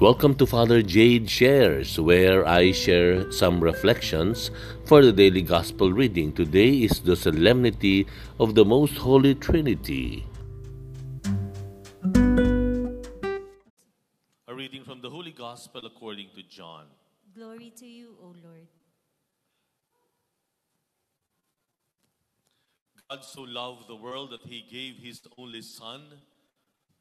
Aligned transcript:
Welcome 0.00 0.34
to 0.36 0.46
Father 0.46 0.80
Jade 0.80 1.28
Shares, 1.28 2.00
where 2.00 2.48
I 2.48 2.72
share 2.72 3.30
some 3.30 3.60
reflections 3.60 4.50
for 4.86 5.04
the 5.04 5.12
daily 5.12 5.42
gospel 5.42 5.92
reading. 5.92 6.32
Today 6.32 6.88
is 6.88 7.00
the 7.00 7.14
solemnity 7.14 8.06
of 8.38 8.54
the 8.54 8.64
Most 8.64 8.96
Holy 8.96 9.34
Trinity. 9.34 10.24
A 14.48 14.54
reading 14.54 14.84
from 14.84 15.02
the 15.02 15.10
Holy 15.10 15.32
Gospel 15.32 15.84
according 15.84 16.28
to 16.34 16.42
John. 16.48 16.86
Glory 17.34 17.70
to 17.76 17.86
you, 17.86 18.16
O 18.22 18.28
Lord. 18.42 18.68
God 23.10 23.22
so 23.22 23.42
loved 23.42 23.86
the 23.86 23.96
world 23.96 24.30
that 24.30 24.48
he 24.48 24.64
gave 24.64 24.94
his 24.96 25.20
only 25.36 25.60
Son 25.60 26.00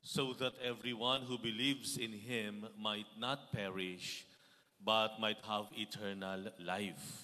so 0.01 0.33
that 0.33 0.53
everyone 0.63 1.21
who 1.21 1.37
believes 1.37 1.97
in 1.97 2.11
him 2.11 2.65
might 2.77 3.07
not 3.17 3.51
perish, 3.51 4.25
but 4.83 5.19
might 5.19 5.39
have 5.47 5.65
eternal 5.75 6.45
life. 6.59 7.23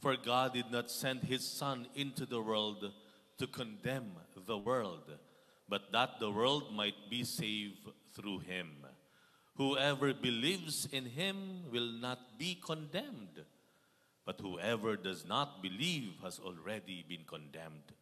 For 0.00 0.16
God 0.16 0.54
did 0.54 0.70
not 0.70 0.90
send 0.90 1.22
his 1.22 1.46
Son 1.46 1.86
into 1.94 2.26
the 2.26 2.40
world 2.40 2.92
to 3.38 3.46
condemn 3.46 4.12
the 4.46 4.58
world, 4.58 5.10
but 5.68 5.92
that 5.92 6.18
the 6.20 6.30
world 6.30 6.74
might 6.74 7.08
be 7.08 7.24
saved 7.24 7.88
through 8.14 8.40
him. 8.40 8.68
Whoever 9.56 10.12
believes 10.12 10.86
in 10.92 11.06
him 11.06 11.70
will 11.70 11.92
not 12.00 12.38
be 12.38 12.58
condemned, 12.64 13.44
but 14.24 14.40
whoever 14.40 14.96
does 14.96 15.26
not 15.26 15.62
believe 15.62 16.14
has 16.22 16.38
already 16.38 17.04
been 17.08 17.24
condemned, 17.26 17.92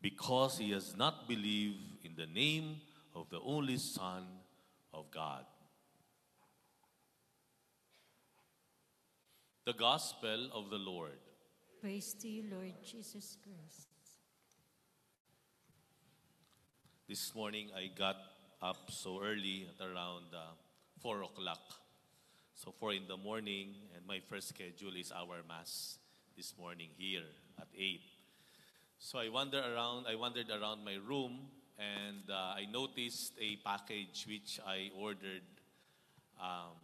because 0.00 0.58
he 0.58 0.70
has 0.72 0.96
not 0.96 1.28
believed 1.28 2.04
in 2.04 2.14
the 2.16 2.26
name 2.26 2.80
of 3.14 3.28
the 3.30 3.40
only 3.40 3.76
Son 3.76 4.24
of 4.92 5.10
God. 5.10 5.44
The 9.64 9.72
Gospel 9.74 10.48
of 10.54 10.70
the 10.70 10.78
Lord. 10.78 11.18
Praise 11.80 12.14
to 12.22 12.28
you, 12.28 12.44
Lord 12.50 12.72
Jesus 12.82 13.36
Christ. 13.42 13.88
This 17.08 17.34
morning 17.34 17.70
I 17.76 17.90
got 17.96 18.16
up 18.60 18.90
so 18.90 19.22
early 19.22 19.66
at 19.68 19.86
around 19.86 20.34
uh, 20.34 20.52
4 21.00 21.22
o'clock. 21.22 21.60
So 22.54 22.74
4 22.78 22.94
in 22.94 23.08
the 23.08 23.16
morning 23.16 23.74
and 23.94 24.06
my 24.06 24.20
first 24.28 24.48
schedule 24.48 24.96
is 24.98 25.12
our 25.12 25.42
Mass 25.46 25.98
this 26.36 26.54
morning 26.58 26.88
here 26.96 27.28
at 27.58 27.68
8. 27.76 28.00
So 28.98 29.18
I 29.18 29.28
wandered 29.28 29.64
around, 29.64 30.06
I 30.08 30.16
wandered 30.16 30.50
around 30.50 30.84
my 30.84 30.96
room 31.06 31.48
and 31.78 32.26
uh, 32.28 32.58
I 32.58 32.66
noticed 32.70 33.34
a 33.40 33.56
package 33.64 34.26
which 34.28 34.58
I 34.66 34.90
ordered 34.98 35.46
um, 36.40 36.74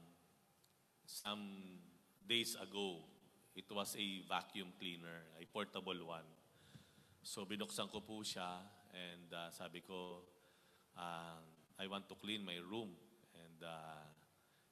some 1.06 1.42
days 2.28 2.56
ago. 2.60 2.98
It 3.56 3.64
was 3.70 3.96
a 3.98 4.22
vacuum 4.28 4.68
cleaner, 4.78 5.26
a 5.40 5.44
portable 5.46 6.06
one. 6.06 6.26
So 7.22 7.44
binuksan 7.44 7.90
ko 7.90 8.00
po 8.00 8.22
siya 8.22 8.62
and 8.94 9.28
uh, 9.34 9.50
sabi 9.50 9.82
ko, 9.82 10.22
uh, 10.96 11.42
I 11.78 11.86
want 11.86 12.08
to 12.08 12.14
clean 12.14 12.46
my 12.46 12.58
room. 12.70 12.94
And, 13.34 13.58
uh, 13.66 14.06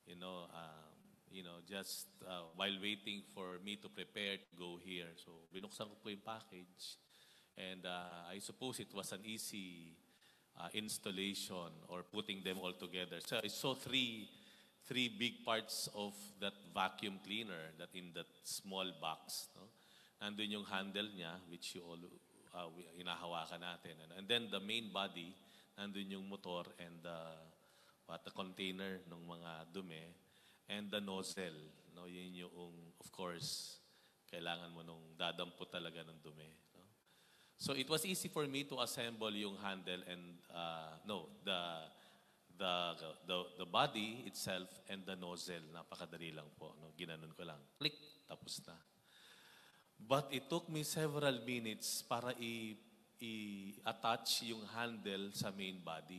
you 0.07 0.15
know, 0.15 0.47
uh, 0.55 0.87
you 1.31 1.43
know, 1.43 1.65
just 1.67 2.07
uh, 2.29 2.47
while 2.55 2.77
waiting 2.83 3.23
for 3.35 3.59
me 3.65 3.77
to 3.83 3.89
prepare 3.89 4.37
to 4.37 4.55
go 4.55 4.79
here. 4.79 5.11
So 5.19 5.51
binuksan 5.51 5.91
ko 5.91 5.95
po 5.99 6.11
yung 6.11 6.23
package. 6.23 6.99
And 7.59 7.85
uh, 7.87 8.31
I 8.31 8.39
suppose 8.39 8.79
it 8.81 8.95
was 8.95 9.13
an 9.13 9.21
easy 9.25 9.93
uh, 10.63 10.69
installation 10.75 11.75
or 11.89 12.03
putting 12.07 12.43
them 12.43 12.59
all 12.63 12.73
together. 12.73 13.19
So 13.27 13.41
I 13.43 13.49
saw 13.49 13.75
three, 13.75 14.29
three 14.87 15.11
big 15.11 15.45
parts 15.45 15.89
of 15.95 16.15
that 16.41 16.55
vacuum 16.73 17.19
cleaner 17.27 17.75
that 17.79 17.91
in 17.95 18.15
that 18.15 18.31
small 18.45 18.87
box. 19.01 19.49
No? 19.59 19.67
Nandun 20.23 20.63
yung 20.63 20.67
handle 20.71 21.11
niya, 21.11 21.35
which 21.51 21.75
you 21.75 21.83
all, 21.83 21.99
uh, 22.55 22.71
inahawakan 22.95 23.59
natin. 23.59 23.99
And 24.17 24.29
then 24.29 24.47
the 24.51 24.61
main 24.61 24.95
body, 24.95 25.35
nandun 25.75 26.11
yung 26.15 26.29
motor 26.31 26.71
and 26.79 27.03
the, 27.03 27.19
what, 28.07 28.23
the 28.25 28.31
container 28.31 29.03
ng 29.11 29.23
mga 29.27 29.75
dumi 29.75 30.07
and 30.71 30.87
the 30.91 31.01
nozzle. 31.01 31.59
No? 31.99 32.07
Yun 32.07 32.47
yung, 32.47 32.75
of 33.03 33.11
course, 33.11 33.83
kailangan 34.31 34.71
mo 34.71 34.87
nung 34.87 35.03
dadampo 35.19 35.67
talaga 35.67 36.07
ng 36.07 36.23
dumi. 36.23 36.49
So 37.63 37.79
it 37.79 37.87
was 37.87 38.03
easy 38.03 38.27
for 38.27 38.43
me 38.51 38.67
to 38.67 38.83
assemble 38.83 39.31
yung 39.31 39.55
handle 39.63 40.03
and 40.11 40.35
uh, 40.51 40.99
no, 41.07 41.31
the 41.47 41.87
the 42.59 42.75
the 43.23 43.37
the 43.63 43.69
body 43.71 44.27
itself 44.27 44.67
and 44.91 45.07
the 45.07 45.15
nozzle. 45.15 45.63
Napakadali 45.71 46.35
lang 46.35 46.51
po, 46.59 46.75
no. 46.83 46.91
Ginanon 46.99 47.31
ko 47.31 47.47
lang. 47.47 47.63
Click, 47.79 47.95
tapos 48.27 48.59
na. 48.67 48.75
But 49.95 50.35
it 50.35 50.51
took 50.51 50.67
me 50.75 50.83
several 50.83 51.39
minutes 51.47 52.03
para 52.03 52.35
i 52.35 52.75
i-attach 53.23 54.43
yung 54.51 54.67
handle 54.75 55.31
sa 55.31 55.55
main 55.55 55.79
body. 55.79 56.19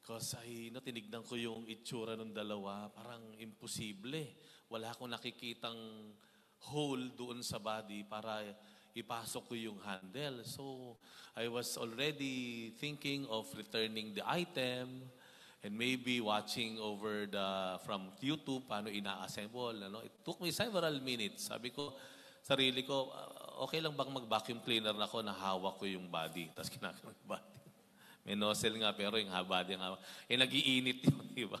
Because 0.00 0.32
ay, 0.40 0.72
no, 0.72 0.80
tinignan 0.80 1.28
ko 1.28 1.36
yung 1.36 1.68
itsura 1.68 2.16
ng 2.16 2.32
dalawa, 2.32 2.88
parang 2.88 3.36
imposible. 3.36 4.32
Wala 4.72 4.96
akong 4.96 5.12
nakikitang 5.12 5.76
hole 6.72 7.12
doon 7.12 7.44
sa 7.44 7.60
body 7.60 8.08
para 8.08 8.40
ipasok 8.96 9.42
ko 9.48 9.54
yung 9.54 9.78
handle. 9.84 10.44
So, 10.44 10.96
I 11.36 11.46
was 11.48 11.76
already 11.76 12.72
thinking 12.76 13.26
of 13.30 13.46
returning 13.54 14.14
the 14.14 14.24
item 14.26 15.06
and 15.62 15.72
maybe 15.74 16.20
watching 16.20 16.78
over 16.78 17.26
the, 17.26 17.78
from 17.82 18.14
YouTube, 18.22 18.66
paano 18.70 18.86
ina-assemble. 18.90 19.74
Ano? 19.86 20.02
It 20.06 20.14
took 20.22 20.38
me 20.40 20.50
several 20.50 21.02
minutes. 21.02 21.50
Sabi 21.50 21.70
ko, 21.70 21.94
sarili 22.42 22.86
ko, 22.86 23.10
uh, 23.10 23.64
okay 23.66 23.82
lang 23.82 23.94
bang 23.98 24.10
mag-vacuum 24.10 24.62
cleaner 24.62 24.94
na 24.94 25.06
ako 25.06 25.22
na 25.22 25.34
hawak 25.34 25.76
ko 25.78 25.84
yung 25.86 26.06
body? 26.06 26.54
Tapos 26.54 26.70
kinakaroon 26.70 27.16
yung 27.18 27.30
body. 27.38 27.58
May 28.24 28.34
nozzle 28.38 28.78
nga, 28.78 28.94
pero 28.94 29.18
yung 29.18 29.30
body 29.30 29.74
ang 29.74 29.82
hawak. 29.82 30.00
Eh, 30.30 30.38
nagiinit 30.38 31.02
yun, 31.02 31.26
di 31.38 31.46
ba? 31.46 31.58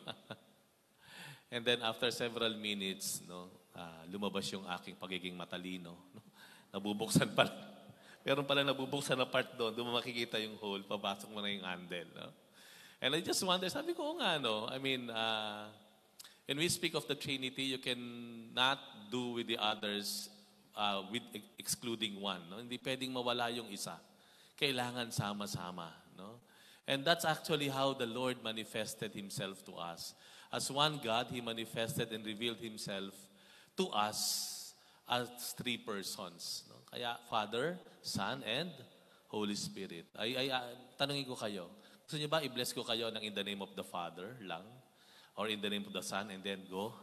And 1.48 1.64
then 1.64 1.80
after 1.80 2.12
several 2.12 2.54
minutes, 2.60 3.24
no, 3.24 3.48
uh, 3.72 4.04
lumabas 4.12 4.46
yung 4.52 4.68
aking 4.68 5.00
pagiging 5.00 5.34
matalino. 5.34 5.96
No? 6.12 6.27
Nabubuksan 6.72 7.32
pala. 7.32 7.52
Meron 8.24 8.44
pala 8.44 8.60
nabubuksan 8.60 9.16
na 9.16 9.24
part 9.24 9.56
doon. 9.56 9.72
Doon 9.72 9.88
mo 9.88 9.92
makikita 9.96 10.36
yung 10.36 10.60
hole. 10.60 10.84
Papasok 10.84 11.32
mo 11.32 11.40
na 11.40 11.48
yung 11.48 11.64
handle. 11.64 12.08
No? 12.12 12.28
And 13.00 13.14
I 13.14 13.20
just 13.22 13.40
wonder, 13.46 13.70
sabi 13.70 13.94
ko 13.94 14.18
nga, 14.18 14.42
no? 14.42 14.66
I 14.66 14.76
mean, 14.76 15.08
uh, 15.08 15.70
when 16.44 16.58
we 16.58 16.68
speak 16.68 16.94
of 16.98 17.06
the 17.06 17.14
Trinity, 17.14 17.72
you 17.72 17.78
can 17.78 18.00
not 18.52 18.78
do 19.10 19.38
with 19.38 19.46
the 19.46 19.56
others 19.56 20.28
uh, 20.76 21.02
with 21.10 21.22
excluding 21.58 22.20
one. 22.20 22.42
No? 22.50 22.58
Hindi 22.58 22.78
pwedeng 22.78 23.14
mawala 23.14 23.54
yung 23.54 23.70
isa. 23.70 23.96
Kailangan 24.58 25.14
sama-sama. 25.14 25.94
No? 26.18 26.42
And 26.88 27.04
that's 27.04 27.24
actually 27.24 27.68
how 27.68 27.94
the 27.94 28.06
Lord 28.06 28.42
manifested 28.42 29.14
Himself 29.14 29.64
to 29.66 29.78
us. 29.78 30.14
As 30.50 30.72
one 30.72 30.98
God, 31.04 31.28
He 31.30 31.40
manifested 31.40 32.10
and 32.12 32.24
revealed 32.24 32.58
Himself 32.58 33.14
to 33.76 33.88
us 33.94 34.57
as 35.08 35.56
three 35.56 35.80
persons. 35.80 36.68
No? 36.68 36.76
Kaya 36.92 37.16
Father, 37.28 37.80
Son, 38.04 38.44
and 38.44 38.70
Holy 39.28 39.56
Spirit. 39.56 40.08
Ay, 40.16 40.36
ay, 40.36 40.48
uh, 40.52 40.72
tanungin 40.96 41.28
ko 41.28 41.36
kayo, 41.36 41.68
gusto 42.04 42.16
niyo 42.16 42.32
ba 42.32 42.40
i-bless 42.40 42.72
ko 42.72 42.80
kayo 42.84 43.12
ng 43.12 43.20
in 43.20 43.36
the 43.36 43.44
name 43.44 43.60
of 43.60 43.72
the 43.76 43.84
Father 43.84 44.36
lang? 44.44 44.64
Or 45.36 45.46
in 45.46 45.60
the 45.60 45.70
name 45.70 45.84
of 45.84 45.92
the 45.92 46.02
Son 46.02 46.32
and 46.32 46.40
then 46.40 46.64
go? 46.68 46.96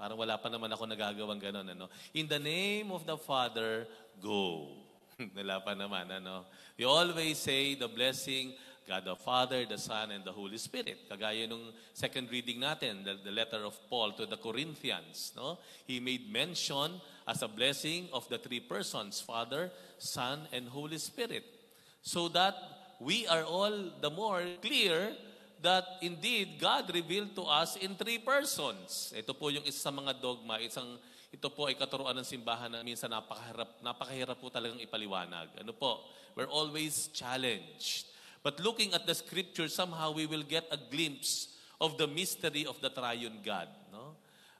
Parang 0.00 0.16
wala 0.16 0.40
pa 0.40 0.48
naman 0.48 0.72
ako 0.72 0.88
nagagawang 0.88 1.38
ganun. 1.38 1.68
Ano? 1.68 1.86
In 2.16 2.26
the 2.26 2.40
name 2.40 2.90
of 2.90 3.04
the 3.04 3.14
Father, 3.20 3.86
go. 4.18 4.72
wala 5.38 5.60
pa 5.60 5.76
naman. 5.76 6.08
Ano? 6.10 6.48
We 6.74 6.88
always 6.88 7.38
say 7.38 7.76
the 7.76 7.86
blessing 7.86 8.56
God 8.86 9.04
the 9.04 9.16
Father, 9.16 9.64
the 9.64 9.78
Son, 9.78 10.10
and 10.10 10.24
the 10.24 10.32
Holy 10.32 10.58
Spirit. 10.58 11.08
Kagaya 11.10 11.48
nung 11.48 11.72
second 11.94 12.30
reading 12.30 12.60
natin, 12.60 13.04
the, 13.04 13.18
the 13.22 13.30
letter 13.30 13.64
of 13.64 13.78
Paul 13.88 14.12
to 14.18 14.26
the 14.26 14.36
Corinthians. 14.36 15.32
No? 15.36 15.58
He 15.86 16.00
made 16.00 16.30
mention 16.32 17.00
as 17.26 17.42
a 17.42 17.48
blessing 17.48 18.08
of 18.12 18.28
the 18.28 18.38
three 18.38 18.60
persons, 18.60 19.20
Father, 19.20 19.70
Son, 19.98 20.40
and 20.52 20.68
Holy 20.68 20.98
Spirit. 20.98 21.44
So 22.02 22.28
that 22.30 22.54
we 22.98 23.26
are 23.26 23.44
all 23.44 23.90
the 24.00 24.10
more 24.10 24.42
clear 24.60 25.14
that 25.62 25.86
indeed 26.02 26.58
God 26.58 26.90
revealed 26.92 27.34
to 27.36 27.42
us 27.42 27.76
in 27.76 27.94
three 27.94 28.18
persons. 28.18 29.14
Ito 29.14 29.32
po 29.32 29.48
yung 29.48 29.62
isa 29.62 29.88
sa 29.88 29.92
mga 29.94 30.18
dogma, 30.18 30.58
isang 30.58 30.98
ito 31.32 31.48
po 31.48 31.64
ay 31.64 31.78
katuruan 31.80 32.12
ng 32.18 32.28
simbahan 32.28 32.68
na 32.68 32.84
minsan 32.84 33.08
napakahirap, 33.08 33.80
napakahirap 33.80 34.36
po 34.36 34.52
talagang 34.52 34.76
ipaliwanag. 34.84 35.48
Ano 35.64 35.72
po? 35.72 36.04
We're 36.36 36.50
always 36.50 37.08
challenged 37.16 38.11
But 38.42 38.58
looking 38.60 38.92
at 38.92 39.06
the 39.06 39.14
scripture, 39.14 39.68
somehow 39.68 40.12
we 40.12 40.26
will 40.26 40.42
get 40.42 40.66
a 40.70 40.76
glimpse 40.76 41.48
of 41.80 41.96
the 41.98 42.06
mystery 42.06 42.66
of 42.66 42.80
the 42.80 42.90
triune 42.90 43.38
God. 43.44 43.68
No? 43.92 44.16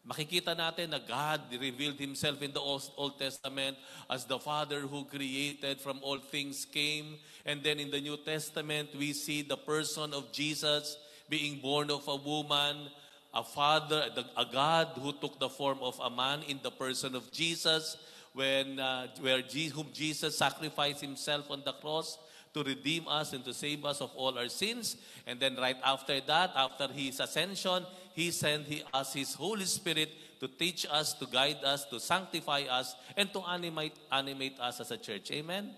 Makikita 0.06 0.54
natin 0.54 0.90
na 0.90 0.98
God 0.98 1.42
revealed 1.50 1.98
Himself 1.98 2.42
in 2.42 2.52
the 2.52 2.60
Old 2.60 3.18
Testament 3.18 3.76
as 4.10 4.24
the 4.24 4.38
Father 4.38 4.80
who 4.80 5.04
created 5.04 5.80
from 5.80 5.98
all 6.02 6.18
things 6.18 6.64
came. 6.64 7.18
And 7.46 7.62
then 7.62 7.78
in 7.78 7.90
the 7.90 8.00
New 8.00 8.18
Testament, 8.18 8.90
we 8.98 9.12
see 9.12 9.42
the 9.42 9.56
person 9.56 10.14
of 10.14 10.30
Jesus 10.32 10.96
being 11.28 11.58
born 11.58 11.90
of 11.90 12.06
a 12.06 12.16
woman, 12.16 12.90
a 13.34 13.42
Father, 13.42 14.10
the- 14.14 14.26
a 14.36 14.44
God 14.44 14.98
who 14.98 15.12
took 15.14 15.38
the 15.38 15.48
form 15.48 15.78
of 15.82 15.98
a 15.98 16.10
man 16.10 16.42
in 16.46 16.60
the 16.62 16.70
person 16.70 17.14
of 17.14 17.30
Jesus, 17.30 17.96
when 18.34 18.78
uh, 18.78 19.06
where 19.20 19.42
Je- 19.42 19.70
whom 19.70 19.90
Jesus 19.92 20.38
sacrificed 20.38 21.00
himself 21.00 21.50
on 21.50 21.62
the 21.64 21.72
cross 21.72 22.18
to 22.52 22.62
redeem 22.62 23.08
us 23.08 23.32
and 23.32 23.44
to 23.44 23.54
save 23.54 23.84
us 23.84 24.00
of 24.00 24.12
all 24.14 24.36
our 24.36 24.48
sins. 24.48 24.96
And 25.26 25.40
then 25.40 25.56
right 25.56 25.76
after 25.84 26.20
that, 26.20 26.52
after 26.54 26.88
his 26.92 27.20
ascension, 27.20 27.86
he 28.14 28.30
sent 28.30 28.68
us 28.92 29.14
his 29.14 29.34
Holy 29.34 29.64
Spirit 29.64 30.10
to 30.40 30.48
teach 30.48 30.86
us, 30.90 31.14
to 31.14 31.26
guide 31.26 31.64
us, 31.64 31.84
to 31.86 32.00
sanctify 32.00 32.62
us, 32.68 32.94
and 33.16 33.32
to 33.32 33.40
animate, 33.48 33.96
animate 34.10 34.58
us 34.60 34.80
as 34.80 34.90
a 34.90 34.98
church. 34.98 35.30
Amen? 35.30 35.70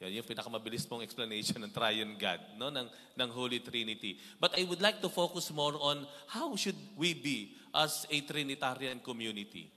Yan 0.00 0.12
yung 0.12 0.28
pinakamabilis 0.28 0.84
pong 0.84 1.00
explanation 1.00 1.56
ng 1.56 1.72
Triune 1.72 2.20
God, 2.20 2.40
no? 2.60 2.68
ng, 2.68 2.88
ng 3.16 3.30
Holy 3.32 3.64
Trinity. 3.64 4.20
But 4.36 4.52
I 4.56 4.64
would 4.68 4.80
like 4.80 5.00
to 5.00 5.08
focus 5.08 5.48
more 5.52 5.72
on 5.80 6.04
how 6.28 6.52
should 6.56 6.76
we 6.96 7.16
be 7.16 7.56
as 7.72 8.04
a 8.12 8.20
Trinitarian 8.20 9.00
community. 9.00 9.72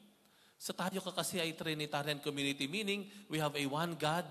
Sa 0.59 0.75
tayo 0.75 0.99
ka 0.99 1.15
kasi 1.15 1.39
ay 1.39 1.55
Trinitarian 1.55 2.19
community, 2.19 2.67
meaning 2.67 3.07
we 3.31 3.39
have 3.39 3.55
a 3.55 3.63
one 3.63 3.95
God 3.95 4.27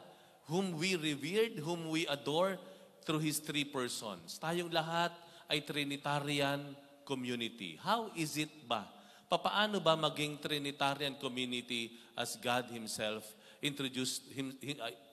whom 0.48 0.74
we 0.80 0.96
revered, 0.96 1.60
whom 1.60 1.92
we 1.92 2.08
adore 2.08 2.56
through 3.04 3.20
His 3.20 3.38
three 3.38 3.68
persons. 3.68 4.40
Tayong 4.40 4.72
lahat 4.72 5.12
ay 5.48 5.60
Trinitarian 5.60 6.72
community. 7.04 7.76
How 7.80 8.08
is 8.16 8.36
it 8.40 8.52
ba? 8.64 8.88
Papaano 9.28 9.76
ba 9.76 9.92
maging 9.92 10.40
Trinitarian 10.40 11.20
community 11.20 12.00
as 12.16 12.40
God 12.40 12.72
Himself 12.72 13.28
introduced 13.60 14.24
him, 14.32 14.56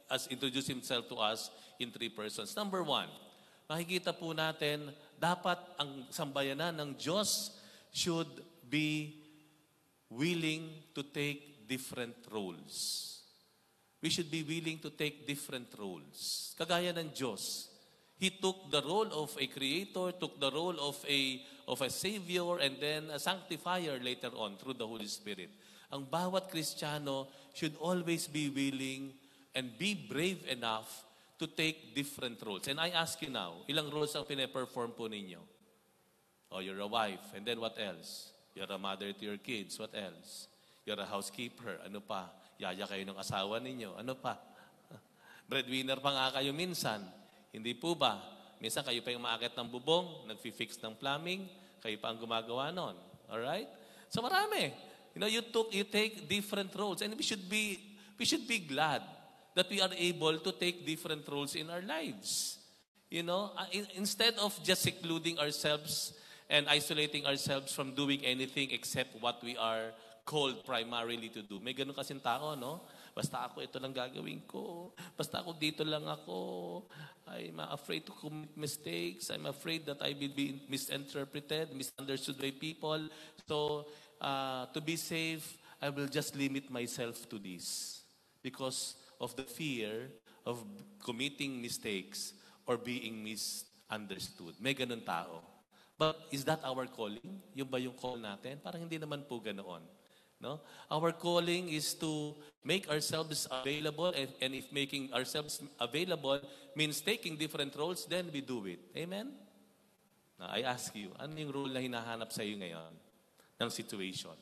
as 0.08 0.28
introduced 0.32 0.72
Himself 0.72 1.12
to 1.12 1.20
us 1.20 1.52
in 1.80 1.92
three 1.92 2.12
persons? 2.12 2.56
Number 2.56 2.80
one, 2.80 3.12
makikita 3.68 4.16
po 4.16 4.32
natin, 4.32 4.96
dapat 5.20 5.60
ang 5.76 6.08
sambayanan 6.12 6.80
ng 6.80 6.90
Diyos 6.96 7.60
should 7.92 8.44
be 8.68 9.20
willing 10.08 10.84
to 10.96 11.04
take 11.04 11.68
different 11.68 12.16
roles. 12.32 13.15
We 14.06 14.14
should 14.14 14.30
be 14.30 14.46
willing 14.46 14.78
to 14.86 14.94
take 14.94 15.26
different 15.26 15.66
roles. 15.82 16.54
Kagaya 16.54 16.94
ng 16.94 17.10
Diyos. 17.10 17.74
He 18.22 18.30
took 18.38 18.70
the 18.70 18.86
role 18.86 19.10
of 19.10 19.34
a 19.34 19.50
creator, 19.50 20.14
took 20.14 20.38
the 20.38 20.54
role 20.54 20.78
of 20.78 21.02
a 21.10 21.42
of 21.66 21.82
a 21.82 21.90
savior 21.90 22.62
and 22.62 22.78
then 22.78 23.10
a 23.10 23.18
sanctifier 23.18 23.98
later 23.98 24.30
on 24.38 24.62
through 24.62 24.78
the 24.78 24.86
Holy 24.86 25.10
Spirit. 25.10 25.50
Ang 25.90 26.06
bawat 26.06 26.54
Kristiyano 26.54 27.34
should 27.58 27.74
always 27.82 28.30
be 28.30 28.54
willing 28.54 29.10
and 29.58 29.74
be 29.74 29.98
brave 29.98 30.46
enough 30.54 31.02
to 31.42 31.50
take 31.50 31.98
different 31.98 32.38
roles. 32.46 32.70
And 32.70 32.78
I 32.78 32.94
ask 32.94 33.18
you 33.26 33.34
now, 33.34 33.66
ilang 33.66 33.90
roles 33.90 34.14
ang 34.14 34.30
pine-perform 34.30 34.94
po 34.94 35.10
ninyo? 35.10 35.42
Oh, 36.54 36.62
you're 36.62 36.78
a 36.78 36.86
wife. 36.86 37.34
And 37.34 37.42
then 37.42 37.58
what 37.58 37.74
else? 37.82 38.38
You're 38.54 38.70
a 38.70 38.78
mother 38.78 39.18
to 39.18 39.24
your 39.26 39.42
kids. 39.42 39.82
What 39.82 39.98
else? 39.98 40.46
You're 40.86 41.02
a 41.02 41.10
housekeeper. 41.10 41.82
Ano 41.82 42.06
pa? 42.06 42.45
Yaya 42.58 42.88
kayo 42.88 43.04
ng 43.04 43.20
asawa 43.20 43.60
ninyo. 43.60 44.00
Ano 44.00 44.16
pa? 44.16 44.40
Breadwinner 45.50 46.00
pa 46.00 46.12
nga 46.12 46.28
kayo 46.40 46.56
minsan. 46.56 47.04
Hindi 47.52 47.76
po 47.76 47.96
ba? 47.96 48.20
Minsan 48.64 48.88
kayo 48.88 49.04
pa 49.04 49.12
yung 49.12 49.24
maakit 49.28 49.54
ng 49.56 49.68
bubong, 49.68 50.28
nagfi-fix 50.32 50.80
ng 50.80 50.96
plumbing, 50.96 51.48
kayo 51.84 51.96
pa 52.00 52.12
ang 52.12 52.20
gumagawa 52.20 52.72
nun. 52.72 52.96
Alright? 53.28 53.68
So 54.08 54.24
marami. 54.24 54.72
You 55.16 55.20
know, 55.24 55.32
you 55.32 55.44
took, 55.44 55.72
you 55.72 55.84
take 55.88 56.28
different 56.28 56.76
roles. 56.76 57.02
And 57.02 57.16
we 57.16 57.24
should 57.24 57.48
be, 57.48 57.80
we 58.20 58.26
should 58.26 58.48
be 58.48 58.60
glad 58.60 59.04
that 59.56 59.70
we 59.70 59.80
are 59.80 59.92
able 59.96 60.38
to 60.40 60.52
take 60.52 60.86
different 60.86 61.28
roles 61.28 61.56
in 61.56 61.70
our 61.70 61.82
lives. 61.82 62.60
You 63.10 63.24
know, 63.24 63.52
uh, 63.56 63.66
in- 63.72 63.88
instead 63.96 64.36
of 64.36 64.52
just 64.64 64.84
secluding 64.84 65.40
ourselves 65.40 66.14
and 66.50 66.68
isolating 66.68 67.26
ourselves 67.26 67.74
from 67.74 67.96
doing 67.96 68.24
anything 68.26 68.70
except 68.72 69.16
what 69.22 69.44
we 69.44 69.56
are 69.58 69.96
called 70.26 70.66
primarily 70.66 71.30
to 71.30 71.46
do. 71.46 71.62
May 71.62 71.78
ganun 71.78 71.94
kasing 71.94 72.20
tao, 72.20 72.58
no? 72.58 72.82
Basta 73.14 73.46
ako 73.46 73.62
ito 73.62 73.78
lang 73.78 73.94
gagawin 73.94 74.42
ko. 74.50 74.92
Basta 75.14 75.40
ako 75.40 75.54
dito 75.56 75.86
lang 75.86 76.04
ako. 76.04 76.82
I'm 77.30 77.62
afraid 77.72 78.10
to 78.10 78.14
commit 78.18 78.52
mistakes. 78.58 79.30
I'm 79.30 79.46
afraid 79.46 79.86
that 79.86 80.02
I 80.02 80.18
will 80.18 80.34
be 80.34 80.66
misinterpreted, 80.68 81.72
misunderstood 81.78 82.42
by 82.42 82.52
people. 82.52 83.08
So, 83.46 83.86
uh, 84.20 84.66
to 84.74 84.82
be 84.82 84.98
safe, 84.98 85.62
I 85.80 85.94
will 85.94 86.10
just 86.10 86.34
limit 86.36 86.74
myself 86.74 87.30
to 87.30 87.38
this 87.38 88.02
because 88.42 88.98
of 89.22 89.38
the 89.38 89.46
fear 89.46 90.10
of 90.44 90.60
committing 91.00 91.62
mistakes 91.62 92.34
or 92.66 92.82
being 92.82 93.22
misunderstood. 93.22 94.58
May 94.58 94.74
ganun 94.74 95.06
tao. 95.06 95.46
But 95.96 96.20
is 96.34 96.44
that 96.44 96.60
our 96.68 96.90
calling? 96.92 97.40
Yung 97.56 97.72
ba 97.72 97.80
yung 97.80 97.96
call 97.96 98.20
natin? 98.20 98.60
Parang 98.60 98.84
hindi 98.84 99.00
naman 99.00 99.24
po 99.24 99.40
ganoon. 99.40 99.95
No? 100.40 100.60
Our 100.92 101.12
calling 101.14 101.70
is 101.70 101.94
to 101.96 102.36
make 102.64 102.90
ourselves 102.90 103.48
available 103.50 104.12
and, 104.12 104.30
and 104.42 104.52
if 104.54 104.72
making 104.72 105.14
ourselves 105.14 105.62
available 105.80 106.42
means 106.76 107.00
taking 107.02 107.38
different 107.38 107.76
roles, 107.76 108.06
then 108.06 108.30
we 108.34 108.42
do 108.42 108.66
it. 108.66 108.80
Amen? 108.96 109.32
Now, 110.40 110.52
I 110.52 110.68
ask 110.68 110.92
you, 110.96 111.16
ano 111.16 111.32
yung 111.40 111.52
role 111.52 111.72
na 111.72 111.80
hinahanap 111.80 112.34
sa 112.34 112.44
iyo 112.44 112.60
ngayon 112.60 112.92
ng 113.62 113.72
situation? 113.72 114.36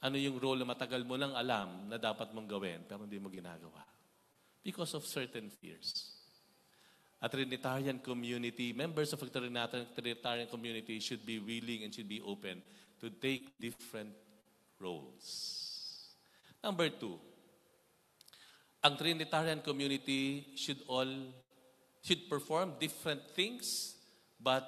Ano 0.00 0.16
yung 0.16 0.40
role 0.40 0.60
na 0.60 0.68
matagal 0.68 1.04
mo 1.04 1.16
lang 1.20 1.36
alam 1.36 1.92
na 1.92 2.00
dapat 2.00 2.32
mong 2.32 2.48
gawin 2.48 2.80
pero 2.88 3.04
hindi 3.04 3.20
mo 3.20 3.28
ginagawa? 3.28 3.84
Because 4.64 4.96
of 4.96 5.04
certain 5.04 5.52
fears. 5.52 6.16
A 7.20 7.28
Trinitarian 7.28 8.00
community, 8.00 8.72
members 8.72 9.12
of 9.12 9.20
a 9.20 9.28
Trinitarian 9.28 10.48
community 10.48 11.00
should 11.00 11.24
be 11.24 11.40
willing 11.40 11.84
and 11.84 11.92
should 11.92 12.08
be 12.08 12.20
open 12.20 12.60
to 13.00 13.08
take 13.08 13.56
different 13.60 14.12
roles. 14.80 15.24
Number 16.62 16.88
two, 16.90 17.16
ang 18.82 18.94
Trinitarian 18.94 19.60
community 19.62 20.54
should 20.54 20.78
all 20.86 21.10
should 22.06 22.30
perform 22.30 22.78
different 22.78 23.22
things 23.34 23.98
but 24.38 24.62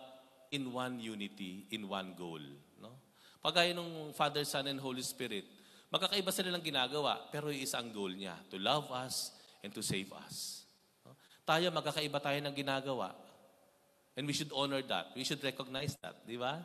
in 0.51 0.73
one 0.73 0.99
unity, 0.99 1.71
in 1.71 1.87
one 1.87 2.19
goal. 2.19 2.43
No? 2.83 2.99
Pagaya 3.39 3.71
ng 3.71 4.11
Father, 4.11 4.43
Son, 4.43 4.67
and 4.67 4.81
Holy 4.83 5.07
Spirit, 5.07 5.47
magkakaiba 5.93 6.35
sila 6.35 6.51
ng 6.59 6.65
ginagawa, 6.65 7.31
pero 7.31 7.53
isa 7.53 7.79
goal 7.95 8.11
niya, 8.11 8.35
to 8.51 8.59
love 8.59 8.91
us 8.91 9.31
and 9.63 9.71
to 9.71 9.85
save 9.85 10.11
us. 10.19 10.67
No? 11.07 11.15
Tayo, 11.47 11.71
magkakaiba 11.71 12.19
tayo 12.19 12.39
ng 12.43 12.55
ginagawa. 12.57 13.15
And 14.19 14.27
we 14.27 14.35
should 14.35 14.51
honor 14.51 14.83
that. 14.83 15.15
We 15.15 15.23
should 15.23 15.39
recognize 15.47 15.95
that. 16.03 16.27
Di 16.27 16.35
ba? 16.35 16.59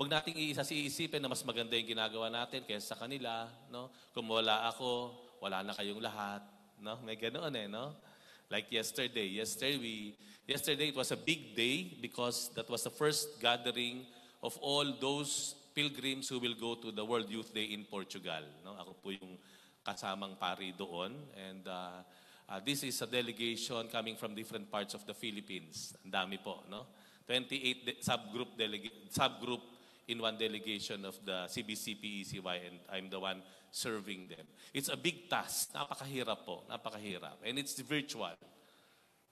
Huwag 0.00 0.16
nating 0.16 0.32
iisa 0.32 0.64
iisipin 0.64 1.20
na 1.20 1.28
mas 1.28 1.44
maganda 1.44 1.76
yung 1.76 1.92
ginagawa 1.92 2.32
natin 2.32 2.64
kaysa 2.64 2.96
sa 2.96 3.04
kanila. 3.04 3.44
No? 3.68 3.92
Kung 4.16 4.32
wala 4.32 4.64
ako, 4.72 5.12
wala 5.44 5.60
na 5.60 5.76
kayong 5.76 6.00
lahat. 6.00 6.40
No? 6.80 6.96
May 7.04 7.20
ganoon 7.20 7.52
eh, 7.52 7.68
no? 7.68 8.00
Like 8.48 8.72
yesterday. 8.72 9.28
Yesterday, 9.28 9.76
we, 9.76 10.16
yesterday 10.48 10.88
it 10.88 10.96
was 10.96 11.12
a 11.12 11.20
big 11.20 11.52
day 11.52 12.00
because 12.00 12.48
that 12.56 12.64
was 12.72 12.80
the 12.80 12.88
first 12.88 13.44
gathering 13.44 14.08
of 14.40 14.56
all 14.64 14.88
those 14.88 15.52
pilgrims 15.76 16.32
who 16.32 16.40
will 16.40 16.56
go 16.56 16.80
to 16.80 16.88
the 16.96 17.04
World 17.04 17.28
Youth 17.28 17.52
Day 17.52 17.68
in 17.68 17.84
Portugal. 17.84 18.40
No? 18.64 18.80
Ako 18.80 19.04
po 19.04 19.12
yung 19.12 19.36
kasamang 19.84 20.32
pari 20.40 20.72
doon. 20.72 21.12
And 21.36 21.68
uh, 21.68 22.00
uh, 22.48 22.56
this 22.64 22.88
is 22.88 22.96
a 23.04 23.06
delegation 23.06 23.84
coming 23.92 24.16
from 24.16 24.32
different 24.32 24.72
parts 24.72 24.96
of 24.96 25.04
the 25.04 25.12
Philippines. 25.12 25.92
Ang 26.08 26.12
dami 26.16 26.40
po, 26.40 26.64
no? 26.72 26.88
28 27.28 27.84
de- 27.84 28.00
subgroup 28.00 28.56
delega- 28.56 28.96
subgroup 29.12 29.79
in 30.10 30.18
one 30.18 30.36
delegation 30.36 31.04
of 31.04 31.14
the 31.24 31.46
CBCPECY 31.46 32.66
and 32.66 32.76
I'm 32.90 33.08
the 33.08 33.20
one 33.20 33.42
serving 33.70 34.26
them. 34.28 34.46
It's 34.74 34.88
a 34.88 34.96
big 34.96 35.30
task. 35.30 35.70
Napakahirap 35.72 36.44
po. 36.44 36.66
Napakahirap. 36.66 37.38
And 37.46 37.58
it's 37.58 37.78
virtual. 37.80 38.34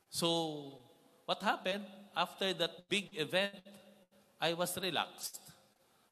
So, 0.08 0.78
what 1.26 1.42
happened? 1.42 1.84
After 2.16 2.54
that 2.54 2.88
big 2.88 3.10
event, 3.18 3.54
I 4.40 4.54
was 4.54 4.78
relaxed. 4.78 5.40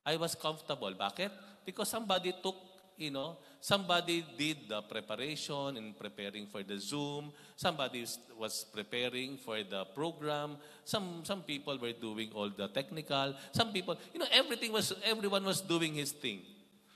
I 0.04 0.16
was 0.16 0.35
comfortable. 0.35 0.92
Bakit? 0.92 1.30
Because 1.64 1.88
somebody 1.88 2.35
took, 2.42 2.56
you 2.96 3.11
know, 3.11 3.38
somebody 3.66 4.23
did 4.38 4.70
the 4.70 4.78
preparation 4.87 5.75
and 5.75 5.99
preparing 5.99 6.46
for 6.46 6.62
the 6.62 6.78
Zoom. 6.78 7.35
Somebody 7.58 8.06
was- 8.06 8.23
was 8.38 8.54
preparing 8.70 9.35
for 9.42 9.58
the 9.66 9.82
program. 9.90 10.54
Some 10.87 11.26
some 11.26 11.42
people 11.42 11.75
were 11.75 11.90
doing 11.90 12.30
all 12.30 12.46
the 12.46 12.70
technical. 12.70 13.35
Some 13.50 13.75
people, 13.75 13.99
you 14.14 14.23
know, 14.23 14.30
everything 14.30 14.70
was, 14.70 14.94
everyone 15.02 15.42
was 15.42 15.58
doing 15.58 15.99
his 15.99 16.14
thing. 16.14 16.46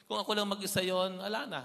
Kung 0.06 0.22
ako 0.22 0.30
lang 0.30 0.46
mag-isa 0.46 0.78
yun, 0.78 1.18
ala 1.18 1.42
na. 1.50 1.62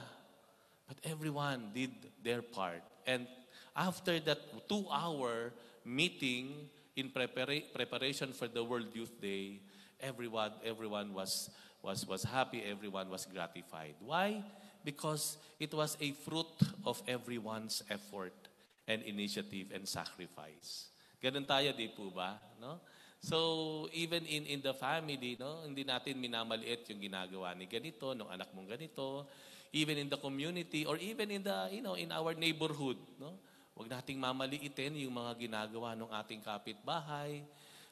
But 0.90 0.98
everyone 1.06 1.70
did 1.70 1.94
their 2.26 2.42
part. 2.42 2.82
And 3.06 3.30
after 3.78 4.18
that 4.26 4.42
two-hour 4.66 5.54
meeting 5.86 6.66
in 6.98 7.14
prepara- 7.14 7.70
preparation 7.70 8.34
for 8.34 8.50
the 8.50 8.66
World 8.66 8.90
Youth 8.90 9.14
Day, 9.22 9.62
everyone 10.02 10.58
everyone 10.66 11.14
was 11.14 11.54
was 11.86 12.02
was 12.10 12.26
happy, 12.26 12.66
everyone 12.66 13.06
was 13.14 13.30
gratified. 13.30 13.94
Why? 14.02 14.42
Because 14.86 15.42
it 15.58 15.74
was 15.74 15.98
a 15.98 16.14
fruit 16.22 16.54
of 16.86 17.02
everyone's 17.10 17.82
effort 17.90 18.38
and 18.86 19.02
initiative 19.02 19.74
and 19.74 19.90
sacrifice. 19.90 20.94
Ganun 21.18 21.50
tayo, 21.50 21.74
di 21.74 21.90
po 21.90 22.14
ba? 22.14 22.38
No? 22.62 22.78
So, 23.18 23.90
even 23.90 24.22
in, 24.30 24.46
in 24.46 24.60
the 24.62 24.78
family, 24.78 25.34
no, 25.42 25.66
hindi 25.66 25.82
natin 25.82 26.22
minamaliit 26.22 26.86
yung 26.94 27.02
ginagawa 27.02 27.58
ni 27.58 27.66
ganito, 27.66 28.14
ng 28.14 28.30
anak 28.30 28.54
mong 28.54 28.70
ganito, 28.70 29.26
even 29.74 29.98
in 29.98 30.08
the 30.14 30.20
community, 30.22 30.86
or 30.86 31.02
even 31.02 31.34
in 31.34 31.42
the, 31.42 31.74
you 31.74 31.82
know, 31.82 31.98
in 31.98 32.14
our 32.14 32.38
neighborhood, 32.38 33.02
no? 33.18 33.34
Huwag 33.76 33.92
nating 33.92 34.16
mamaliitin 34.22 34.96
yung 35.04 35.20
mga 35.20 35.36
ginagawa 35.36 36.00
ng 36.00 36.08
ating 36.08 36.40
kapitbahay. 36.40 37.44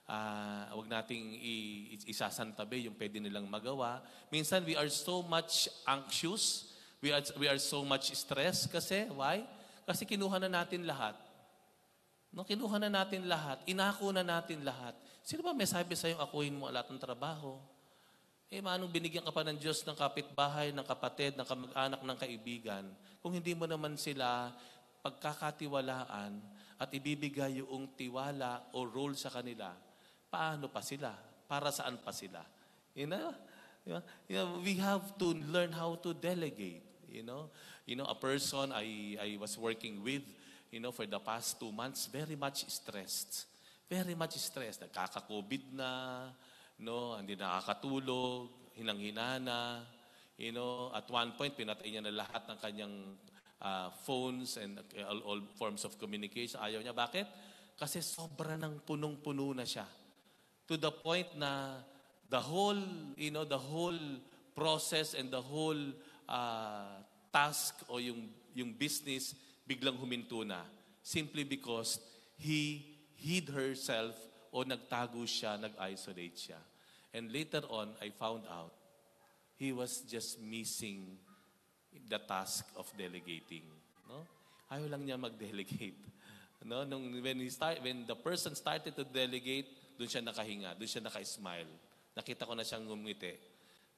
Ah, 0.08 0.72
huwag 0.72 0.88
nating 0.88 1.36
i- 1.36 2.00
isasantabi 2.08 2.88
yung 2.88 2.96
pwede 2.96 3.20
nilang 3.20 3.52
magawa. 3.52 4.00
Minsan, 4.32 4.64
we 4.64 4.80
are 4.80 4.88
so 4.88 5.20
much 5.20 5.68
anxious. 5.84 6.72
We 7.04 7.12
are, 7.12 7.24
we 7.36 7.52
are 7.52 7.60
so 7.60 7.84
much 7.84 8.16
stressed. 8.16 8.72
Kasi, 8.72 9.12
why? 9.12 9.44
Kasi 9.84 10.08
kinuha 10.08 10.40
na 10.40 10.64
natin 10.64 10.88
lahat. 10.88 11.20
No, 12.32 12.48
kinuha 12.48 12.80
na 12.80 12.88
natin 12.88 13.28
lahat. 13.28 13.60
Inako 13.68 14.16
na 14.16 14.24
natin 14.24 14.64
lahat. 14.64 14.96
Sino 15.20 15.44
ba 15.44 15.52
may 15.52 15.68
sabi 15.68 16.00
sa'yo, 16.00 16.16
akuhin 16.24 16.56
mo 16.56 16.72
lahat 16.72 16.96
ng 16.96 17.04
trabaho? 17.04 17.60
Eh, 18.48 18.64
manong 18.64 18.88
binigyan 18.88 19.28
ka 19.28 19.36
pa 19.36 19.44
ng 19.44 19.60
Diyos 19.60 19.84
ng 19.84 20.00
kapitbahay, 20.00 20.72
ng 20.72 20.88
kapatid, 20.88 21.36
ng 21.36 21.44
kamag-anak, 21.44 22.00
ng 22.00 22.18
kaibigan, 22.22 22.88
kung 23.20 23.36
hindi 23.36 23.52
mo 23.52 23.68
naman 23.68 24.00
sila 24.00 24.56
pagkakatiwalaan 25.04 26.40
at 26.80 26.90
ibibigay 26.96 27.60
yung 27.60 27.92
tiwala 28.00 28.72
o 28.72 28.88
role 28.88 29.20
sa 29.20 29.28
kanila, 29.28 29.76
paano 30.32 30.72
pa 30.72 30.80
sila? 30.80 31.12
Para 31.50 31.68
saan 31.74 32.00
pa 32.00 32.16
sila? 32.16 32.40
You 32.96 33.12
know, 33.12 33.36
you 33.84 34.00
know, 34.38 34.62
we 34.64 34.80
have 34.80 35.18
to 35.20 35.36
learn 35.52 35.76
how 35.76 36.00
to 36.00 36.16
delegate. 36.16 36.93
You 37.14 37.22
know, 37.22 37.54
you 37.86 37.94
know, 37.94 38.10
a 38.10 38.18
person 38.18 38.74
I 38.74 39.16
I 39.22 39.30
was 39.38 39.54
working 39.62 40.02
with, 40.02 40.26
you 40.74 40.82
know, 40.82 40.90
for 40.90 41.06
the 41.06 41.22
past 41.22 41.62
two 41.62 41.70
months, 41.70 42.10
very 42.10 42.34
much 42.34 42.66
stressed. 42.66 43.46
Very 43.86 44.18
much 44.18 44.42
stressed. 44.42 44.82
Nagkaka-COVID 44.82 45.78
na, 45.78 46.26
no, 46.82 47.14
hindi 47.14 47.38
nakakatulog, 47.38 48.74
hinang-hina 48.74 49.38
na. 49.38 49.58
You 50.34 50.50
know, 50.50 50.90
at 50.90 51.06
one 51.14 51.38
point, 51.38 51.54
pinatay 51.54 51.94
niya 51.94 52.02
na 52.02 52.26
lahat 52.26 52.50
ng 52.50 52.58
kanyang 52.58 52.96
ah, 53.62 53.94
phones 54.02 54.58
and 54.58 54.82
uh, 54.82 55.06
all, 55.06 55.22
all 55.30 55.42
forms 55.54 55.86
of 55.86 55.94
communication. 56.02 56.58
Ayaw 56.58 56.82
niya. 56.82 56.98
Bakit? 56.98 57.30
Kasi 57.78 58.02
sobra 58.02 58.58
ng 58.58 58.82
punong-puno 58.82 59.54
na 59.54 59.70
siya. 59.70 59.86
To 60.66 60.74
the 60.74 60.90
point 60.90 61.30
na 61.38 61.78
the 62.34 62.42
whole, 62.42 62.82
you 63.14 63.30
know, 63.30 63.46
the 63.46 63.62
whole 63.62 64.00
process 64.58 65.14
and 65.14 65.30
the 65.30 65.42
whole 65.42 65.94
ah, 66.28 67.02
task 67.34 67.86
o 67.90 67.98
yung, 67.98 68.30
yung 68.54 68.72
business 68.74 69.34
biglang 69.66 69.98
huminto 69.98 70.46
na. 70.46 70.62
Simply 71.04 71.44
because 71.44 72.00
he 72.38 72.84
hid 73.18 73.50
herself 73.50 74.16
o 74.54 74.62
nagtago 74.64 75.24
siya, 75.26 75.58
nag-isolate 75.58 76.38
siya. 76.38 76.60
And 77.14 77.32
later 77.34 77.62
on, 77.70 77.94
I 78.02 78.10
found 78.14 78.46
out 78.50 78.74
he 79.58 79.72
was 79.72 80.06
just 80.06 80.42
missing 80.42 81.18
the 82.10 82.18
task 82.18 82.66
of 82.78 82.90
delegating. 82.98 83.66
No? 84.10 84.26
Ayaw 84.70 84.90
lang 84.90 85.06
niya 85.06 85.18
mag-delegate. 85.18 85.98
No? 86.64 86.88
Nung, 86.88 87.12
when, 87.20 87.44
he 87.44 87.52
start, 87.52 87.84
when 87.84 88.08
the 88.08 88.16
person 88.16 88.56
started 88.56 88.96
to 88.96 89.04
delegate, 89.04 89.68
doon 90.00 90.08
siya 90.08 90.24
nakahinga, 90.24 90.80
doon 90.80 90.88
siya 90.88 91.04
naka-smile. 91.04 91.68
Nakita 92.16 92.48
ko 92.48 92.56
na 92.56 92.64
siyang 92.64 92.88
ngumiti. 92.88 93.36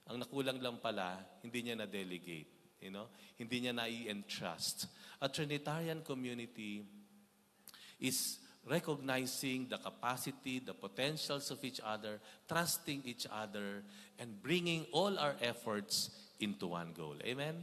Ang 0.06 0.22
nakulang 0.22 0.62
lang 0.62 0.78
pala, 0.78 1.18
hindi 1.42 1.66
niya 1.66 1.82
na-delegate. 1.82 2.78
You 2.82 2.94
know? 2.94 3.10
Hindi 3.38 3.66
niya 3.66 3.74
na-i-entrust. 3.74 4.86
A 5.22 5.28
Trinitarian 5.30 6.06
community 6.06 6.86
is 7.98 8.38
recognizing 8.66 9.70
the 9.70 9.78
capacity, 9.78 10.60
the 10.60 10.74
potentials 10.74 11.50
of 11.50 11.62
each 11.64 11.80
other, 11.82 12.20
trusting 12.50 13.02
each 13.06 13.26
other, 13.30 13.82
and 14.18 14.42
bringing 14.42 14.86
all 14.92 15.18
our 15.18 15.36
efforts 15.42 16.10
into 16.40 16.68
one 16.68 16.94
goal. 16.94 17.16
Amen? 17.24 17.56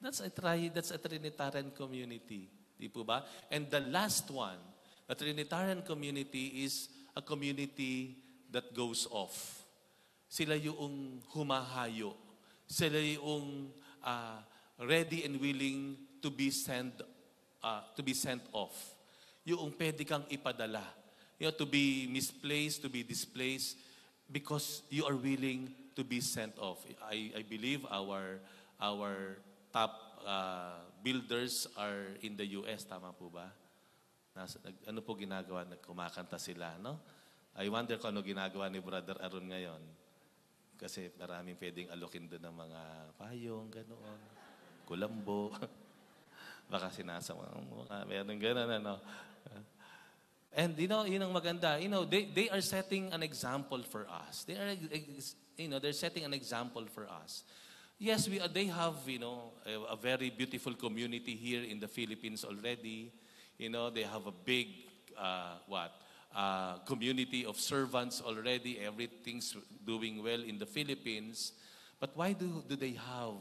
That's 0.00 0.20
a, 0.20 0.30
tri- 0.30 0.70
that's 0.74 0.90
a 0.90 0.98
Trinitarian 0.98 1.70
community. 1.70 2.50
Di 2.78 2.90
po 2.90 3.06
ba? 3.06 3.22
And 3.50 3.70
the 3.70 3.80
last 3.86 4.30
one, 4.30 4.58
a 5.08 5.14
Trinitarian 5.14 5.82
community 5.82 6.66
is 6.66 6.90
a 7.14 7.22
community 7.22 8.18
that 8.50 8.74
goes 8.74 9.06
off. 9.10 9.61
Sila 10.32 10.56
yung 10.56 11.20
humahayo. 11.36 12.16
Sila 12.64 12.96
yung 12.96 13.68
ah, 14.00 14.40
ready 14.80 15.28
and 15.28 15.36
willing 15.36 15.92
to 16.24 16.32
be 16.32 16.48
sent 16.48 17.04
ah, 17.60 17.84
to 17.92 18.00
be 18.00 18.16
sent 18.16 18.40
off. 18.56 18.72
Yung 19.44 19.76
pwede 19.76 20.08
kang 20.08 20.24
ipadala. 20.32 20.80
You 21.36 21.52
know, 21.52 21.56
to 21.60 21.68
be 21.68 22.08
misplaced, 22.08 22.80
to 22.80 22.88
be 22.88 23.04
displaced 23.04 23.76
because 24.24 24.80
you 24.88 25.04
are 25.04 25.18
willing 25.20 25.68
to 25.92 26.00
be 26.00 26.24
sent 26.24 26.56
off. 26.56 26.80
I, 27.04 27.36
I 27.36 27.42
believe 27.44 27.84
our 27.92 28.40
our 28.80 29.36
top 29.68 29.92
ah, 30.24 30.80
builders 31.04 31.68
are 31.76 32.16
in 32.24 32.40
the 32.40 32.56
US, 32.56 32.88
tama 32.88 33.12
po 33.12 33.28
ba? 33.28 33.52
Nasa, 34.32 34.56
nag- 34.64 34.80
ano 34.88 35.04
po 35.04 35.12
ginagawa? 35.12 35.68
Nagkumakanta 35.68 36.40
sila, 36.40 36.80
no? 36.80 36.96
I 37.52 37.68
wonder 37.68 38.00
kung 38.00 38.16
ano 38.16 38.24
ginagawa 38.24 38.72
ni 38.72 38.80
Brother 38.80 39.20
Aaron 39.20 39.44
ngayon. 39.44 40.00
Kasi 40.82 41.14
maraming 41.14 41.54
pwedeng 41.62 41.94
alokin 41.94 42.26
doon 42.26 42.42
ng 42.42 42.56
mga 42.58 42.80
payong, 43.14 43.70
ganoon, 43.70 44.20
kulambo. 44.82 45.54
Baka 46.72 46.90
sinasa 46.90 47.38
mga, 47.38 47.54
mga 47.54 47.98
meron 48.10 48.38
gano'n, 48.42 48.70
ano. 48.82 48.98
And 50.50 50.74
you 50.74 50.90
know, 50.90 51.06
yun 51.06 51.22
ang 51.22 51.30
maganda. 51.30 51.78
You 51.78 51.86
know, 51.86 52.02
they, 52.02 52.26
they 52.26 52.50
are 52.50 52.60
setting 52.60 53.14
an 53.14 53.22
example 53.22 53.78
for 53.86 54.10
us. 54.10 54.42
They 54.42 54.58
are, 54.58 54.74
you 55.54 55.70
know, 55.70 55.78
they're 55.78 55.94
setting 55.94 56.26
an 56.26 56.34
example 56.34 56.84
for 56.90 57.06
us. 57.06 57.46
Yes, 58.02 58.26
we, 58.26 58.42
they 58.52 58.66
have, 58.66 58.98
you 59.06 59.22
know, 59.22 59.54
a, 59.62 59.94
a 59.94 59.96
very 59.96 60.34
beautiful 60.34 60.74
community 60.74 61.38
here 61.38 61.62
in 61.62 61.78
the 61.78 61.86
Philippines 61.86 62.44
already. 62.44 63.12
You 63.56 63.70
know, 63.70 63.88
they 63.88 64.02
have 64.02 64.26
a 64.26 64.34
big, 64.34 64.66
uh, 65.16 65.62
what, 65.68 65.94
uh, 66.34 66.78
community 66.86 67.44
of 67.44 67.58
servants 67.58 68.22
already. 68.24 68.80
Everything's 68.80 69.56
doing 69.86 70.22
well 70.22 70.42
in 70.42 70.58
the 70.58 70.66
Philippines. 70.66 71.52
But 72.00 72.16
why 72.16 72.32
do, 72.32 72.64
do 72.68 72.76
they 72.76 72.92
have 72.92 73.40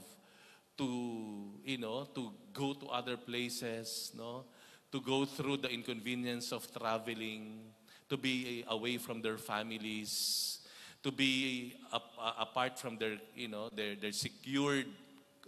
to, 0.77 1.51
you 1.65 1.77
know, 1.77 2.05
to 2.15 2.31
go 2.53 2.73
to 2.73 2.87
other 2.87 3.17
places, 3.17 4.11
no? 4.17 4.45
To 4.91 4.99
go 4.99 5.25
through 5.25 5.57
the 5.57 5.69
inconvenience 5.69 6.51
of 6.51 6.67
traveling, 6.71 7.61
to 8.09 8.17
be 8.17 8.65
away 8.67 8.97
from 8.97 9.21
their 9.21 9.37
families, 9.37 10.59
to 11.01 11.11
be 11.11 11.75
ap- 11.93 12.01
uh, 12.19 12.33
apart 12.39 12.77
from 12.77 12.97
their, 12.97 13.17
you 13.35 13.47
know, 13.47 13.69
their, 13.73 13.95
their 13.95 14.11
secured 14.11 14.87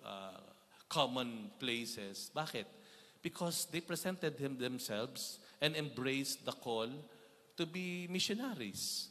uh, 0.06 0.40
common 0.90 1.52
places. 1.60 2.32
Bakit? 2.36 2.66
Because 3.22 3.68
they 3.72 3.82
presented 3.82 4.38
him 4.38 4.58
themselves 4.58 5.40
and 5.62 5.76
embraced 5.76 6.46
the 6.46 6.52
call 6.52 6.90
to 7.58 7.66
be 7.66 8.08
missionaries. 8.10 9.10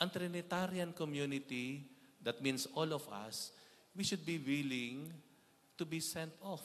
Ang 0.00 0.10
Trinitarian 0.10 0.92
community, 0.92 1.84
that 2.22 2.40
means 2.40 2.66
all 2.74 2.90
of 2.92 3.04
us, 3.12 3.52
we 3.94 4.02
should 4.02 4.24
be 4.24 4.38
willing 4.40 5.12
to 5.76 5.84
be 5.84 6.00
sent 6.00 6.32
off. 6.42 6.64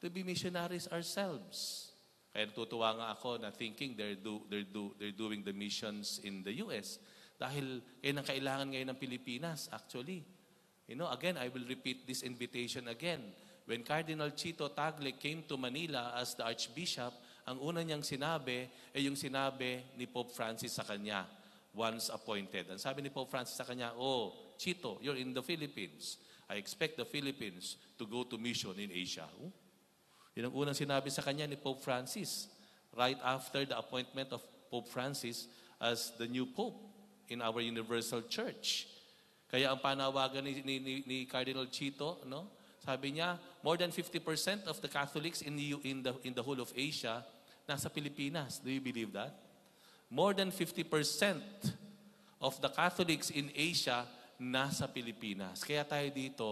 To 0.00 0.08
be 0.08 0.22
missionaries 0.22 0.88
ourselves. 0.88 1.90
Kaya 2.30 2.46
natutuwa 2.46 2.94
nga 2.94 3.06
ako 3.18 3.42
na 3.42 3.50
thinking 3.50 3.98
they're, 3.98 4.14
do, 4.14 4.46
they're, 4.46 4.64
do, 4.64 4.94
they're 4.96 5.16
doing 5.16 5.42
the 5.42 5.52
missions 5.52 6.22
in 6.22 6.46
the 6.46 6.62
US. 6.62 7.02
Dahil 7.34 7.82
yan 8.04 8.22
ang 8.22 8.26
kailangan 8.26 8.66
ngayon 8.70 8.88
ng 8.94 9.00
Pilipinas, 9.00 9.66
actually. 9.74 10.22
You 10.86 10.94
know, 10.94 11.10
again, 11.10 11.40
I 11.40 11.50
will 11.50 11.66
repeat 11.66 12.06
this 12.06 12.22
invitation 12.22 12.86
again. 12.86 13.34
When 13.66 13.82
Cardinal 13.82 14.30
Chito 14.34 14.70
Tagle 14.70 15.14
came 15.18 15.42
to 15.46 15.58
Manila 15.58 16.14
as 16.18 16.34
the 16.34 16.46
Archbishop, 16.46 17.14
ang 17.48 17.58
una 17.60 17.80
niyang 17.80 18.04
sinabi 18.04 18.68
ay 18.92 19.06
yung 19.06 19.16
sinabi 19.16 19.80
ni 19.96 20.04
Pope 20.08 20.32
Francis 20.32 20.76
sa 20.76 20.84
kanya, 20.84 21.24
once 21.74 22.10
appointed. 22.10 22.66
Ang 22.70 22.80
sabi 22.82 23.02
ni 23.02 23.10
Pope 23.10 23.30
Francis 23.30 23.54
sa 23.54 23.66
kanya, 23.66 23.94
Oh, 23.94 24.54
Chito, 24.58 24.98
you're 25.00 25.18
in 25.18 25.32
the 25.32 25.42
Philippines. 25.42 26.18
I 26.50 26.58
expect 26.58 26.98
the 26.98 27.06
Philippines 27.06 27.78
to 27.94 28.04
go 28.06 28.26
to 28.26 28.34
mission 28.34 28.74
in 28.74 28.90
Asia. 28.90 29.26
Oh, 29.38 29.54
yun 30.34 30.50
ang 30.50 30.54
unang 30.54 30.78
sinabi 30.78 31.10
sa 31.10 31.22
kanya 31.22 31.46
ni 31.46 31.58
Pope 31.58 31.82
Francis 31.82 32.50
right 32.94 33.18
after 33.22 33.62
the 33.66 33.76
appointment 33.78 34.34
of 34.34 34.42
Pope 34.70 34.90
Francis 34.90 35.46
as 35.78 36.14
the 36.18 36.26
new 36.26 36.46
Pope 36.46 36.78
in 37.30 37.38
our 37.42 37.62
Universal 37.62 38.26
Church. 38.26 38.90
Kaya 39.50 39.70
ang 39.70 39.82
panawagan 39.82 40.46
ni, 40.46 40.62
ni, 40.62 41.02
ni, 41.02 41.18
Cardinal 41.26 41.66
Chito, 41.70 42.22
no? 42.26 42.46
Sabi 42.90 43.14
niya, 43.14 43.38
more 43.62 43.78
than 43.78 43.94
50% 43.94 44.66
of 44.66 44.82
the 44.82 44.90
Catholics 44.90 45.46
in 45.46 45.54
the, 45.54 45.78
in, 45.86 46.02
the, 46.02 46.14
in 46.26 46.34
the 46.34 46.42
whole 46.42 46.58
of 46.58 46.74
Asia 46.74 47.22
nasa 47.70 47.86
Pilipinas. 47.86 48.58
Do 48.58 48.66
you 48.66 48.82
believe 48.82 49.14
that? 49.14 49.30
More 50.10 50.34
than 50.34 50.50
50% 50.50 51.38
of 52.42 52.58
the 52.58 52.70
Catholics 52.74 53.30
in 53.30 53.54
Asia 53.54 54.02
nasa 54.42 54.90
Pilipinas. 54.90 55.62
Kaya 55.62 55.86
tayo 55.86 56.10
dito, 56.10 56.50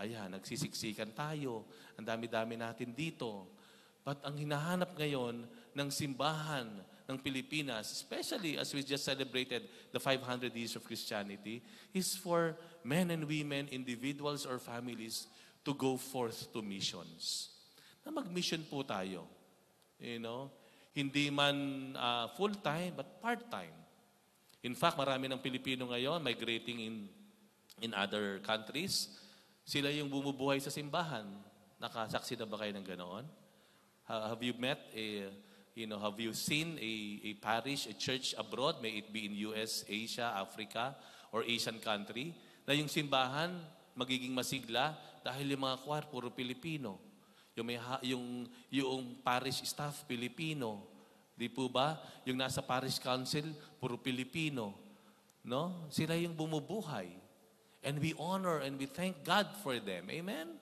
ayan, 0.00 0.32
nagsisiksikan 0.32 1.12
tayo. 1.12 1.68
Ang 2.00 2.08
dami-dami 2.08 2.56
natin 2.56 2.96
dito. 2.96 3.52
But 4.00 4.24
ang 4.24 4.40
hinahanap 4.40 4.96
ngayon 4.96 5.44
ng 5.76 5.88
simbahan 5.92 6.80
ng 7.04 7.20
Pilipinas, 7.20 7.92
especially 7.92 8.56
as 8.56 8.72
we 8.72 8.80
just 8.80 9.04
celebrated 9.04 9.68
the 9.92 10.00
500 10.00 10.48
years 10.56 10.72
of 10.80 10.84
Christianity, 10.88 11.60
is 11.92 12.16
for 12.16 12.56
men 12.80 13.12
and 13.12 13.28
women, 13.28 13.68
individuals 13.68 14.48
or 14.48 14.56
families 14.56 15.28
to 15.64 15.72
go 15.72 15.96
forth 15.96 16.52
to 16.52 16.60
missions. 16.60 17.50
Na 18.04 18.12
mag-mission 18.12 18.60
po 18.68 18.84
tayo. 18.84 19.24
You 19.96 20.20
know, 20.20 20.52
hindi 20.92 21.32
man 21.32 21.56
uh, 21.96 22.28
full-time 22.36 22.92
but 22.94 23.18
part-time. 23.18 23.72
In 24.60 24.76
fact, 24.76 25.00
marami 25.00 25.28
ng 25.28 25.40
Pilipino 25.40 25.88
ngayon 25.88 26.20
migrating 26.20 26.78
in 26.80 26.94
in 27.82 27.90
other 27.96 28.38
countries. 28.44 29.10
Sila 29.64 29.88
yung 29.90 30.12
bumubuhay 30.12 30.60
sa 30.60 30.70
simbahan. 30.70 31.24
Nakasaksi 31.80 32.36
na 32.36 32.46
ba 32.46 32.60
kayo 32.60 32.72
ng 32.76 32.86
ganoon? 32.86 33.24
Have 34.04 34.44
you 34.44 34.52
met 34.60 34.78
a 34.92 35.32
you 35.74 35.90
know, 35.90 35.98
have 35.98 36.18
you 36.20 36.32
seen 36.32 36.78
a, 36.78 36.94
a 37.24 37.34
parish, 37.42 37.90
a 37.90 37.94
church 37.94 38.34
abroad, 38.38 38.78
may 38.80 39.02
it 39.02 39.12
be 39.12 39.26
in 39.26 39.34
US, 39.50 39.84
Asia, 39.90 40.30
Africa, 40.38 40.94
or 41.34 41.42
Asian 41.42 41.82
country, 41.82 42.30
na 42.62 42.78
yung 42.78 42.86
simbahan 42.86 43.50
magiging 43.94 44.34
masigla 44.34 44.94
dahil 45.22 45.54
yung 45.54 45.64
mga 45.64 45.80
choir 45.82 46.04
puro 46.10 46.30
Pilipino. 46.30 47.00
Yung, 47.54 47.66
may, 47.66 47.78
yung, 48.02 48.50
yung 48.70 49.02
parish 49.22 49.62
staff 49.66 50.02
Pilipino. 50.04 50.86
Di 51.34 51.50
po 51.50 51.70
ba? 51.70 51.98
Yung 52.26 52.38
nasa 52.38 52.62
parish 52.62 52.98
council, 52.98 53.46
puro 53.78 53.98
Pilipino. 53.98 54.74
No? 55.46 55.86
Sila 55.90 56.18
yung 56.18 56.34
bumubuhay. 56.34 57.10
And 57.84 58.00
we 58.00 58.16
honor 58.18 58.64
and 58.64 58.74
we 58.80 58.86
thank 58.90 59.22
God 59.22 59.46
for 59.62 59.78
them. 59.78 60.10
Amen? 60.10 60.56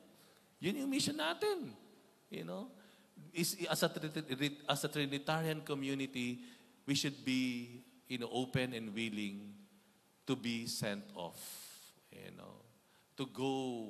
Yun 0.61 0.85
yung 0.85 0.91
mission 0.91 1.17
natin. 1.17 1.73
You 2.29 2.45
know? 2.45 2.69
is 3.33 3.57
as 3.71 3.83
a 3.83 3.91
as 4.69 4.85
a 4.85 4.89
Trinitarian 4.89 5.61
community, 5.63 6.39
we 6.87 6.95
should 6.95 7.25
be 7.25 7.83
you 8.09 8.19
know 8.19 8.29
open 8.33 8.75
and 8.75 8.93
willing 8.95 9.55
to 10.27 10.37
be 10.37 10.67
sent 10.67 11.03
off, 11.15 11.41
you 12.13 12.31
know, 12.37 12.61
to 13.23 13.31
go 13.31 13.87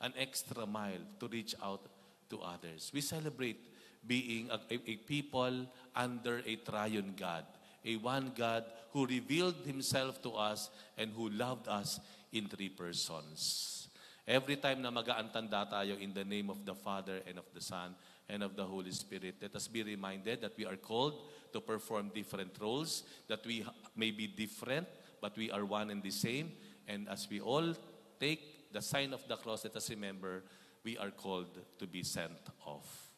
an 0.00 0.16
extra 0.16 0.64
mile 0.64 1.04
to 1.20 1.28
reach 1.28 1.54
out 1.62 1.84
to 2.30 2.40
others. 2.40 2.90
We 2.94 3.02
celebrate 3.02 3.60
being 4.06 4.48
a, 4.48 4.56
a, 4.72 4.80
a 4.88 4.96
people 5.04 5.68
under 5.94 6.40
a 6.46 6.56
triune 6.56 7.12
God, 7.12 7.44
a 7.84 7.96
one 7.96 8.32
God 8.34 8.64
who 8.92 9.04
revealed 9.04 9.56
himself 9.66 10.22
to 10.22 10.32
us 10.32 10.70
and 10.96 11.12
who 11.12 11.28
loved 11.28 11.68
us 11.68 12.00
in 12.32 12.48
three 12.48 12.70
persons. 12.70 13.88
Every 14.26 14.56
time 14.56 14.80
na 14.80 14.90
mag-aantanda 14.90 15.68
tayo 15.68 16.00
in 16.00 16.14
the 16.14 16.24
name 16.24 16.48
of 16.48 16.64
the 16.64 16.74
Father 16.74 17.20
and 17.28 17.36
of 17.36 17.44
the 17.52 17.60
Son 17.60 17.92
and 18.30 18.42
of 18.42 18.56
the 18.56 18.64
Holy 18.64 18.92
Spirit. 18.92 19.34
Let 19.42 19.56
us 19.56 19.68
be 19.68 19.82
reminded 19.82 20.40
that 20.40 20.56
we 20.56 20.64
are 20.64 20.76
called 20.76 21.28
to 21.52 21.60
perform 21.60 22.12
different 22.14 22.56
roles, 22.60 23.02
that 23.28 23.44
we 23.44 23.66
may 23.96 24.12
be 24.12 24.28
different, 24.28 24.86
but 25.20 25.36
we 25.36 25.50
are 25.50 25.66
one 25.66 25.90
and 25.90 26.00
the 26.00 26.14
same. 26.14 26.52
And 26.86 27.08
as 27.10 27.28
we 27.28 27.40
all 27.40 27.74
take 28.20 28.49
the 28.72 28.80
sign 28.80 29.12
of 29.12 29.26
the 29.26 29.36
cross, 29.36 29.64
let 29.64 29.76
us 29.76 29.90
remember 29.90 30.44
we 30.84 30.96
are 30.96 31.10
called 31.10 31.58
to 31.78 31.86
be 31.86 32.02
sent 32.02 32.38
off. 32.64 33.10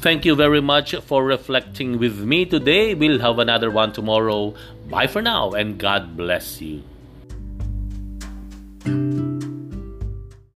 Thank 0.00 0.24
you 0.24 0.36
very 0.36 0.60
much 0.60 0.94
for 0.94 1.24
reflecting 1.24 1.98
with 1.98 2.20
me 2.20 2.46
today. 2.46 2.94
We'll 2.94 3.18
have 3.18 3.40
another 3.40 3.70
one 3.70 3.92
tomorrow. 3.92 4.54
Bye 4.88 5.08
for 5.08 5.20
now 5.20 5.50
and 5.50 5.76
God 5.76 6.16
bless 6.16 6.62
you. 6.62 6.84